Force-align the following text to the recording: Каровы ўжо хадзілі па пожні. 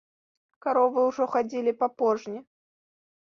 Каровы 0.65 1.03
ўжо 1.09 1.27
хадзілі 1.33 1.73
па 1.81 1.87
пожні. 2.03 2.39